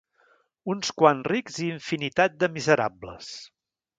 Uns 0.73 0.89
quants 1.01 1.29
rics 1.33 1.59
i 1.67 1.69
infinitat 1.75 2.41
de 2.45 2.49
miserables. 2.59 3.31